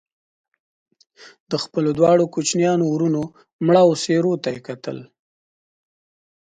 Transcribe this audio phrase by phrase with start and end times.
[1.49, 3.23] د خپلو دواړو کوچنيانو وروڼو
[3.65, 4.97] مړاوو څېرو ته يې کتل